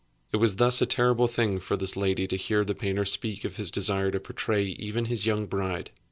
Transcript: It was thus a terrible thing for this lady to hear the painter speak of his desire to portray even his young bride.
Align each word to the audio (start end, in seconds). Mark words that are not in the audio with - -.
It 0.31 0.37
was 0.37 0.55
thus 0.55 0.81
a 0.81 0.87
terrible 0.87 1.27
thing 1.27 1.59
for 1.59 1.77
this 1.77 1.95
lady 1.95 2.25
to 2.25 2.35
hear 2.35 2.65
the 2.65 2.73
painter 2.73 3.05
speak 3.05 3.45
of 3.45 3.57
his 3.57 3.69
desire 3.69 4.09
to 4.09 4.19
portray 4.19 4.63
even 4.63 5.05
his 5.05 5.27
young 5.27 5.45
bride. 5.45 5.91